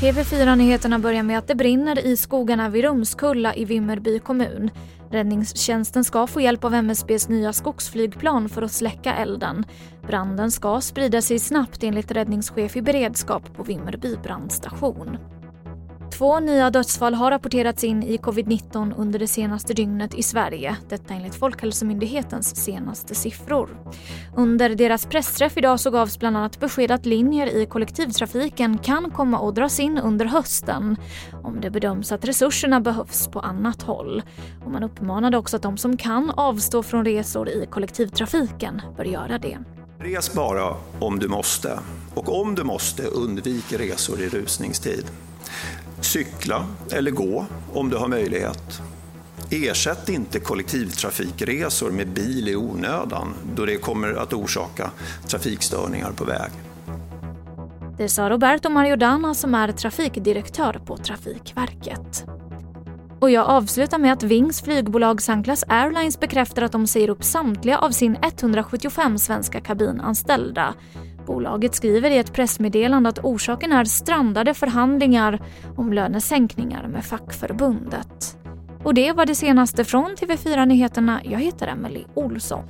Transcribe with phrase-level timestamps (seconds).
[0.00, 4.70] TV4-nyheterna börjar med att det brinner i skogarna vid Rumskulla i Vimmerby kommun.
[5.10, 9.64] Räddningstjänsten ska få hjälp av MSBs nya skogsflygplan för att släcka elden.
[10.06, 15.18] Branden ska sprida sig snabbt enligt räddningschef i beredskap på Vimmerby brandstation.
[16.20, 20.76] Två nya dödsfall har rapporterats in i covid-19 under det senaste dygnet i Sverige.
[20.88, 23.68] Detta enligt Folkhälsomyndighetens senaste siffror.
[24.36, 29.48] Under deras pressträff idag så gavs bland annat besked att linjer i kollektivtrafiken kan komma
[29.48, 30.96] att dras in under hösten
[31.44, 34.22] om det bedöms att resurserna behövs på annat håll.
[34.64, 39.38] Och man uppmanade också att de som kan avstå från resor i kollektivtrafiken bör göra
[39.38, 39.58] det.
[39.98, 41.78] Res bara om du måste
[42.14, 45.04] och om du måste undvik resor i rusningstid.
[46.10, 48.80] Cykla eller gå om du har möjlighet.
[49.50, 54.90] Ersätt inte kollektivtrafikresor med bil i onödan då det kommer att orsaka
[55.28, 56.50] trafikstörningar på väg.
[57.98, 62.24] Det sa Roberto Mariodana som är trafikdirektör på Trafikverket.
[63.20, 67.78] Och jag avslutar med att Wings flygbolag Sunclass Airlines bekräftar att de säger upp samtliga
[67.78, 70.74] av sin 175 svenska kabinanställda.
[71.26, 75.38] Bolaget skriver i ett pressmeddelande att orsaken är strandade förhandlingar
[75.76, 78.36] om lönesänkningar med fackförbundet.
[78.84, 81.20] Och det var det senaste från TV4 Nyheterna.
[81.24, 82.64] Jag heter Emily Olsson.